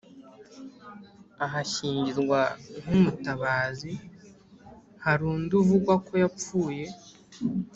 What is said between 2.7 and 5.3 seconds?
nk umutabazi Hari